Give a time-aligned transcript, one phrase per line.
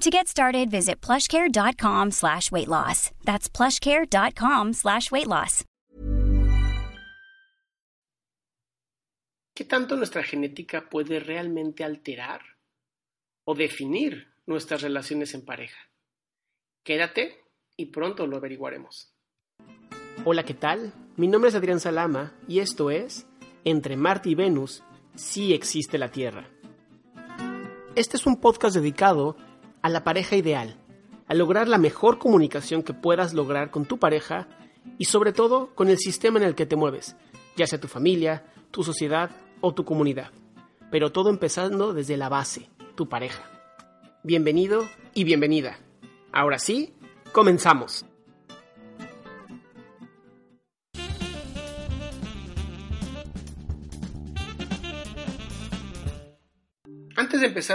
[0.00, 3.10] To get started, visit plushcare.com slash weight loss.
[3.24, 5.64] That's plushcare.com slash weight loss.
[9.56, 12.42] ¿Qué tanto nuestra genética puede realmente alterar
[13.44, 15.90] o definir nuestras relaciones en pareja?
[16.84, 17.42] Quédate
[17.76, 19.12] y pronto lo averiguaremos.
[20.24, 20.92] Hola, ¿qué tal?
[21.16, 23.26] Mi nombre es Adrián Salama y esto es
[23.64, 24.84] Entre Marte y Venus,
[25.16, 26.48] sí existe la Tierra.
[27.96, 29.47] Este es un podcast dedicado a
[29.88, 30.76] la pareja ideal,
[31.26, 34.48] a lograr la mejor comunicación que puedas lograr con tu pareja
[34.98, 37.16] y sobre todo con el sistema en el que te mueves,
[37.56, 40.30] ya sea tu familia, tu sociedad o tu comunidad.
[40.90, 43.42] Pero todo empezando desde la base, tu pareja.
[44.22, 45.78] Bienvenido y bienvenida.
[46.32, 46.94] Ahora sí,
[47.32, 48.04] comenzamos.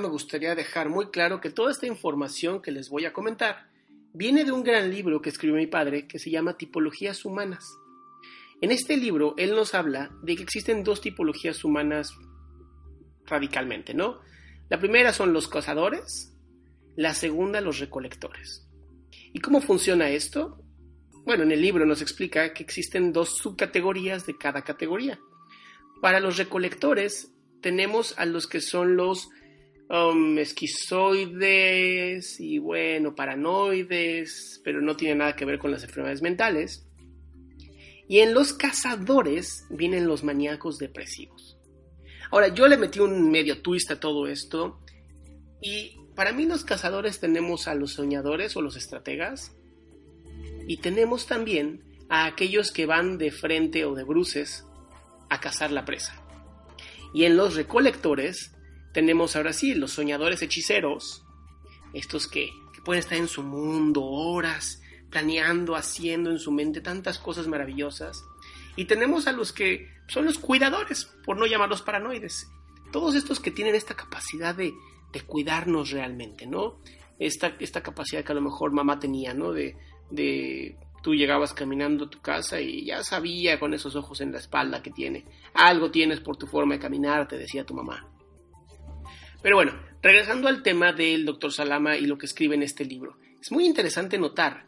[0.00, 3.68] Me gustaría dejar muy claro que toda esta información que les voy a comentar
[4.12, 7.64] viene de un gran libro que escribió mi padre que se llama Tipologías Humanas.
[8.60, 12.12] En este libro él nos habla de que existen dos tipologías humanas
[13.24, 14.18] radicalmente, ¿no?
[14.68, 16.34] La primera son los cazadores,
[16.96, 18.66] la segunda los recolectores.
[19.32, 20.60] ¿Y cómo funciona esto?
[21.24, 25.20] Bueno, en el libro nos explica que existen dos subcategorías de cada categoría.
[26.02, 29.28] Para los recolectores tenemos a los que son los
[29.88, 36.86] um, esquizoides y bueno, paranoides, pero no tiene nada que ver con las enfermedades mentales.
[38.08, 41.58] Y en los cazadores vienen los maníacos depresivos.
[42.30, 44.80] Ahora, yo le metí un medio twist a todo esto
[45.60, 49.52] y para mí los cazadores tenemos a los soñadores o los estrategas
[50.66, 54.64] y tenemos también a aquellos que van de frente o de bruces
[55.30, 56.22] a cazar la presa.
[57.14, 58.54] Y en los recolectores
[58.98, 61.24] tenemos ahora sí los soñadores hechiceros,
[61.92, 62.50] estos que,
[62.84, 68.24] pueden estar en su mundo horas, planeando, haciendo en su mente tantas cosas maravillosas.
[68.74, 72.48] Y tenemos a los que son los cuidadores, por no llamarlos paranoides.
[72.90, 74.74] Todos estos que tienen esta capacidad de,
[75.28, 76.80] cuidarnos realmente, ¿no?
[77.20, 79.52] Esta, esta capacidad que a lo mejor mamá tenía, ¿no?
[79.52, 79.76] De,
[80.10, 84.38] de tú llegabas caminando a tu casa y ya sabía con esos ojos en la
[84.38, 85.24] espalda que tiene.
[85.54, 88.17] Algo tienes por tu forma de caminar, te decía tu mamá.
[89.42, 89.72] Pero bueno,
[90.02, 93.64] regresando al tema del doctor Salama y lo que escribe en este libro, es muy
[93.66, 94.66] interesante notar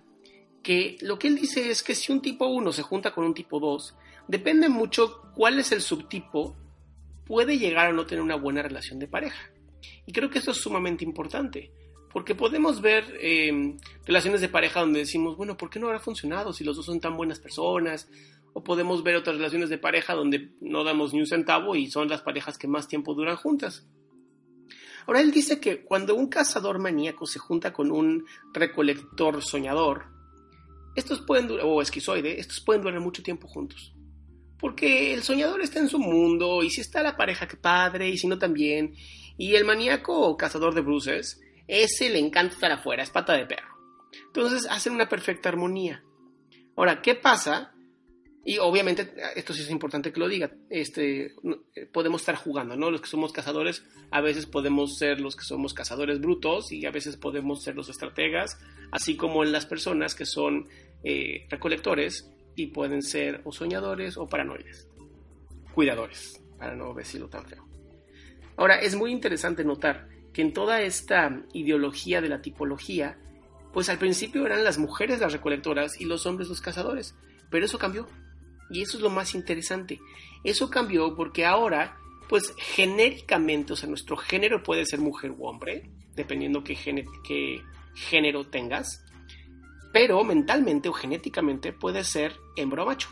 [0.63, 3.35] que lo que él dice es que si un tipo 1 se junta con un
[3.35, 3.97] tipo 2,
[4.29, 6.57] depende mucho cuál es el subtipo,
[7.27, 9.51] puede llegar a no tener una buena relación de pareja.
[10.07, 11.73] Y creo que eso es sumamente importante,
[12.13, 16.53] porque podemos ver em, relaciones de pareja donde decimos, bueno, ¿por qué no habrá funcionado
[16.53, 18.09] si los dos son tan buenas personas?
[18.53, 22.09] O podemos ver otras relaciones de pareja donde no damos ni un centavo y son
[22.09, 23.87] las parejas que más tiempo duran juntas.
[25.11, 30.05] Ahora él dice que cuando un cazador maníaco se junta con un recolector soñador,
[30.95, 33.93] estos pueden o esquizoide, estos pueden durar mucho tiempo juntos.
[34.57, 38.19] Porque el soñador está en su mundo, y si está la pareja, que padre, y
[38.19, 38.95] si no también.
[39.37, 43.47] Y el maníaco o cazador de bruces, ese le encanta estar afuera, es pata de
[43.47, 43.75] perro.
[44.27, 46.05] Entonces hacen una perfecta armonía.
[46.77, 47.75] Ahora, ¿qué pasa
[48.45, 51.27] y obviamente, esto sí es importante que lo diga, este,
[51.75, 52.91] eh, podemos estar jugando, ¿no?
[52.91, 56.91] Los que somos cazadores, a veces podemos ser los que somos cazadores brutos y a
[56.91, 58.59] veces podemos ser los estrategas,
[58.93, 60.69] así como las personas que son
[61.05, 64.89] eh, recolectores y pueden ser o soñadores o paranoides,
[65.75, 67.69] cuidadores, para no decirlo tan feo.
[68.57, 73.19] Ahora, es muy interesante notar que en toda esta ideología de la tipología,
[73.73, 77.15] pues al principio eran las mujeres las recolectoras y los hombres los cazadores,
[77.51, 78.07] pero eso cambió.
[78.71, 80.01] Y eso es lo más interesante.
[80.45, 85.91] Eso cambió porque ahora, pues genéricamente, o sea, nuestro género puede ser mujer u hombre,
[86.15, 86.77] dependiendo qué,
[87.25, 87.63] qué
[87.95, 89.05] género tengas,
[89.93, 93.09] pero mentalmente o genéticamente puede ser hembra o macho.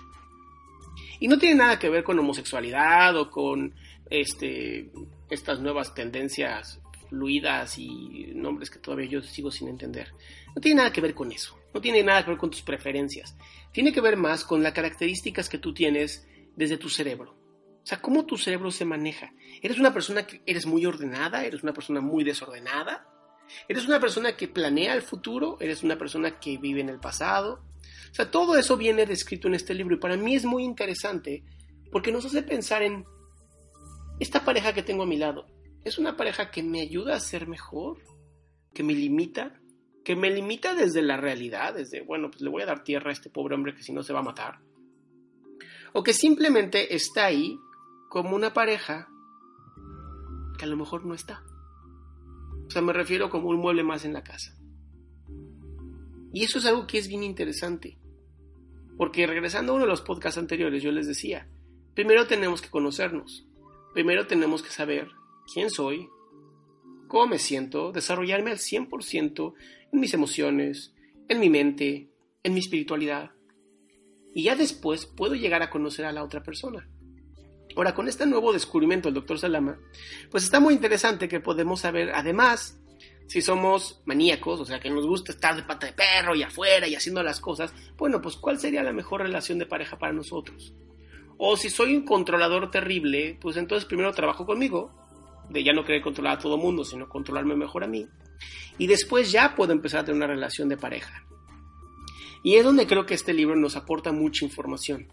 [1.20, 3.74] Y no tiene nada que ver con homosexualidad o con
[4.08, 4.90] este,
[5.28, 10.12] estas nuevas tendencias fluidas y nombres que todavía yo sigo sin entender.
[10.54, 13.36] No tiene nada que ver con eso, no tiene nada que ver con tus preferencias,
[13.72, 16.26] tiene que ver más con las características que tú tienes
[16.56, 17.36] desde tu cerebro.
[17.82, 19.32] O sea, cómo tu cerebro se maneja.
[19.62, 21.44] ¿Eres una persona que eres muy ordenada?
[21.44, 23.06] ¿Eres una persona muy desordenada?
[23.66, 25.56] ¿Eres una persona que planea el futuro?
[25.60, 27.64] ¿Eres una persona que vive en el pasado?
[28.10, 31.44] O sea, todo eso viene descrito en este libro y para mí es muy interesante
[31.90, 33.06] porque nos hace pensar en
[34.20, 35.46] esta pareja que tengo a mi lado.
[35.84, 38.02] ¿Es una pareja que me ayuda a ser mejor?
[38.74, 39.60] ¿Que me limita?
[40.08, 41.74] ¿Que me limita desde la realidad?
[41.74, 44.02] Desde, bueno, pues le voy a dar tierra a este pobre hombre que si no
[44.02, 44.58] se va a matar.
[45.92, 47.58] O que simplemente está ahí
[48.08, 49.06] como una pareja
[50.56, 51.44] que a lo mejor no está.
[52.66, 54.56] O sea, me refiero como un mueble más en la casa.
[56.32, 57.98] Y eso es algo que es bien interesante.
[58.96, 61.50] Porque regresando a uno de los podcasts anteriores, yo les decía,
[61.94, 63.46] primero tenemos que conocernos.
[63.92, 65.10] Primero tenemos que saber
[65.52, 66.08] quién soy,
[67.08, 69.54] cómo me siento, desarrollarme al 100%
[69.92, 70.94] en mis emociones,
[71.28, 72.10] en mi mente,
[72.42, 73.32] en mi espiritualidad.
[74.34, 76.88] Y ya después puedo llegar a conocer a la otra persona.
[77.76, 79.78] Ahora, con este nuevo descubrimiento del doctor Salama,
[80.30, 82.80] pues está muy interesante que podemos saber, además,
[83.28, 86.88] si somos maníacos, o sea, que nos gusta estar de pata de perro y afuera
[86.88, 90.74] y haciendo las cosas, bueno, pues cuál sería la mejor relación de pareja para nosotros.
[91.36, 95.07] O si soy un controlador terrible, pues entonces primero trabajo conmigo,
[95.48, 98.06] de ya no querer controlar a todo mundo, sino controlarme mejor a mí.
[98.78, 101.24] Y después ya puedo empezar a tener una relación de pareja.
[102.42, 105.08] Y es donde creo que este libro nos aporta mucha información.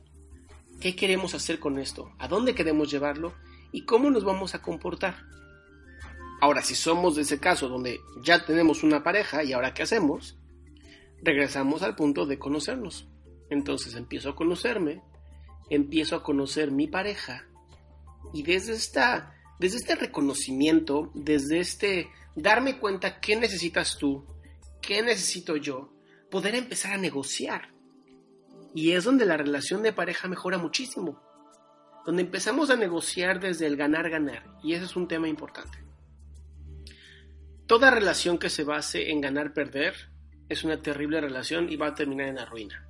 [0.80, 2.12] ¿Qué queremos hacer con esto?
[2.20, 3.34] ¿A dónde queremos llevarlo?
[3.72, 5.24] ¿Y cómo nos vamos a comportar?
[6.42, 10.38] Ahora, si somos de ese caso donde ya tenemos una pareja y ahora qué hacemos,
[11.24, 13.08] regresamos al punto de conocernos.
[13.50, 15.02] Entonces empiezo a conocerme,
[15.70, 17.48] empiezo a conocer mi pareja
[18.34, 24.26] y desde esta desde este reconocimiento, desde este darme cuenta qué necesitas tú,
[24.82, 25.94] qué necesito yo,
[26.30, 27.74] poder empezar a negociar.
[28.74, 31.22] Y es donde la relación de pareja mejora muchísimo.
[32.06, 34.44] Donde empezamos a negociar desde el ganar-ganar.
[34.62, 35.84] Y ese es un tema importante.
[37.66, 39.96] Toda relación que se base en ganar-perder
[40.50, 42.88] es una terrible relación y va a terminar en la ruina.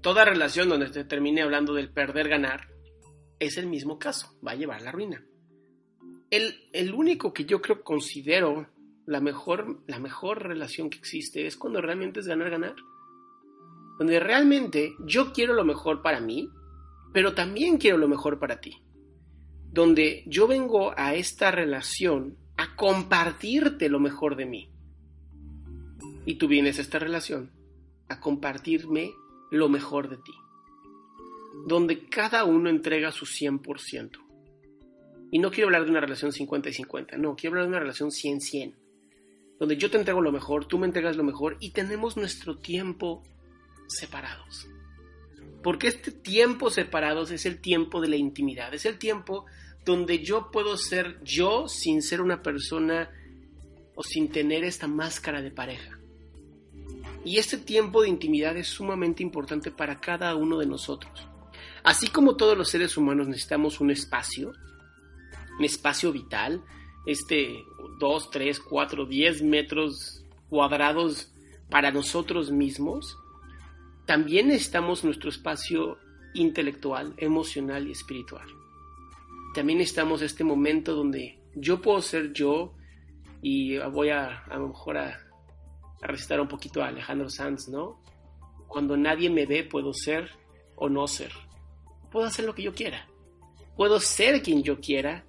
[0.00, 2.68] Toda relación donde se termine hablando del perder-ganar
[3.40, 5.24] es el mismo caso, va a llevar a la ruina.
[6.30, 8.68] El, único que yo creo considero
[9.06, 12.76] la mejor, la mejor relación que existe es cuando realmente es ganar-ganar.
[13.98, 16.50] Donde realmente yo quiero lo mejor para mí,
[17.12, 18.82] pero también quiero lo mejor para ti.
[19.72, 24.70] Donde yo vengo a esta relación a compartirte lo mejor de mí.
[26.26, 27.50] Y tú vienes a esta relación
[28.08, 29.12] a compartirme
[29.50, 30.32] lo mejor de ti.
[31.66, 34.27] Donde cada uno entrega su 100%.
[35.30, 37.80] Y no quiero hablar de una relación 50 y 50, no, quiero hablar de una
[37.80, 38.74] relación 100-100,
[39.58, 43.22] donde yo te entrego lo mejor, tú me entregas lo mejor y tenemos nuestro tiempo
[43.88, 44.68] separados.
[45.62, 49.46] Porque este tiempo separados es el tiempo de la intimidad, es el tiempo
[49.84, 53.10] donde yo puedo ser yo sin ser una persona
[53.94, 55.98] o sin tener esta máscara de pareja.
[57.24, 61.26] Y este tiempo de intimidad es sumamente importante para cada uno de nosotros.
[61.82, 64.52] Así como todos los seres humanos necesitamos un espacio,
[65.58, 66.64] un espacio vital,
[67.06, 67.64] este
[67.98, 71.32] 2, 3, 4, 10 metros cuadrados
[71.70, 73.18] para nosotros mismos,
[74.06, 75.98] también necesitamos nuestro espacio
[76.34, 78.46] intelectual, emocional y espiritual.
[79.54, 82.74] También estamos este momento donde yo puedo ser yo
[83.42, 85.20] y voy a a lo mejor a,
[86.00, 88.02] a recitar un poquito a Alejandro Sanz, ¿no?
[88.66, 90.30] Cuando nadie me ve puedo ser
[90.76, 91.32] o no ser.
[92.10, 93.08] Puedo hacer lo que yo quiera.
[93.76, 95.24] Puedo ser quien yo quiera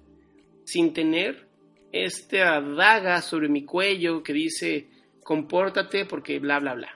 [0.70, 1.48] sin tener
[1.92, 4.90] esta daga sobre mi cuello que dice
[5.24, 6.88] compórtate porque bla bla bla.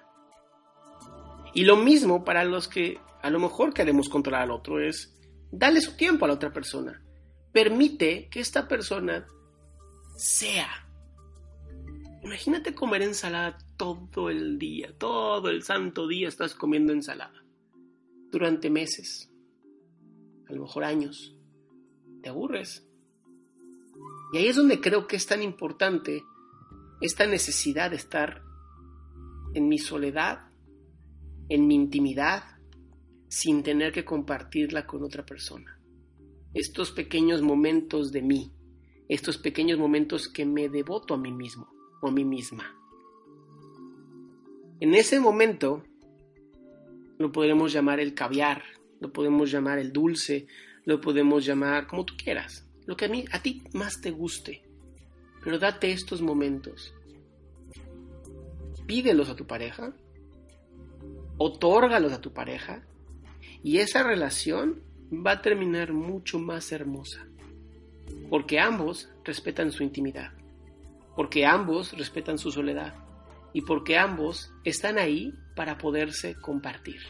[1.55, 5.17] Y lo mismo para los que a lo mejor queremos controlar al otro es
[5.51, 7.03] darle su tiempo a la otra persona.
[7.53, 9.27] Permite que esta persona
[10.17, 10.69] sea.
[12.23, 17.45] Imagínate comer ensalada todo el día, todo el santo día estás comiendo ensalada.
[18.31, 19.31] Durante meses,
[20.49, 21.37] a lo mejor años.
[22.23, 22.89] Te aburres
[24.35, 26.25] Y ahí es donde creo que es tan importante
[27.01, 28.43] esta necesidad de estar
[29.55, 30.49] en mi soledad,
[31.49, 32.43] en mi intimidad,
[33.29, 35.79] sin tener que compartirla con otra persona.
[36.53, 38.53] Estos pequeños momentos de mí,
[39.09, 41.69] estos pequeños momentos que me devoto a mí mismo
[42.03, 42.77] o a mí misma.
[44.81, 45.85] En ese momento
[47.19, 48.65] lo podremos llamar el caviar,
[48.99, 50.49] lo podemos llamar el dulce,
[50.85, 54.63] lo podemos llamar como tú quieras, lo que a mí a ti más te guste.
[55.43, 56.95] Pero date estos momentos.
[58.87, 59.95] Pídelos a tu pareja,
[61.39, 62.85] otórgalos a tu pareja
[63.63, 67.27] y esa relación va a terminar mucho más hermosa.
[68.29, 70.33] Porque ambos respetan su intimidad,
[71.17, 72.95] porque ambos respetan su soledad
[73.53, 77.01] y porque ambos están ahí para poderse compartir.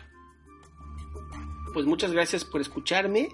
[1.73, 3.29] Pues muchas gracias por escucharme.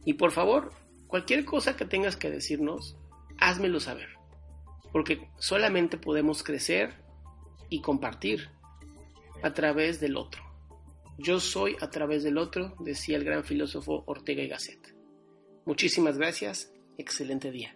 [0.06, 0.70] Y por favor,
[1.08, 2.96] cualquier cosa que tengas que decirnos,
[3.40, 4.10] házmelo saber.
[4.92, 7.04] Porque solamente podemos crecer
[7.70, 8.52] y compartir
[9.42, 10.44] a través del otro.
[11.18, 14.96] Yo soy a través del otro, decía el gran filósofo Ortega y Gasset.
[15.66, 17.76] Muchísimas gracias, excelente día.